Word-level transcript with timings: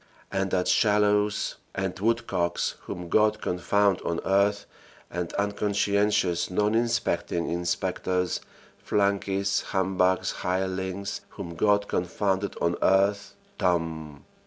and 0.31 0.49
that 0.49 0.67
Shallows 0.67 1.57
and 1.75 1.93
Woodcocks, 1.99 2.73
whom 2.85 3.07
God 3.07 3.39
confound 3.39 4.01
on 4.01 4.19
earth, 4.25 4.65
and 5.11 5.31
unconscientious 5.33 6.49
non 6.49 6.73
inspecting 6.73 7.47
inspectors, 7.51 8.39
flunkeys, 8.83 9.61
humbugs, 9.61 10.31
hirelings, 10.37 11.21
whom 11.37 11.53
God 11.53 11.87
confound 11.87 12.55
on 12.59 12.77
earth 12.81 13.35
("TOMB!") 13.59 14.23